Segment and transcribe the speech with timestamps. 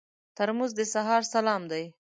[0.37, 1.83] ترموز د سهار سلام دی.